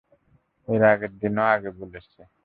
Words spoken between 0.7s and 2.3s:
এর আগের দিনও আগে বলেছে!